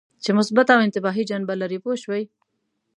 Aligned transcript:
چې 0.23 0.29
مثبته 0.37 0.71
او 0.75 0.81
انتباهي 0.85 1.23
جنبه 1.29 1.53
لري 1.61 1.77
پوه 1.83 1.95
شوې!. 2.03 2.21